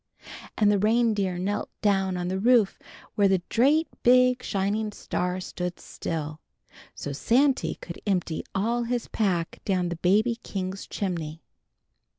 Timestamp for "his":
8.85-9.07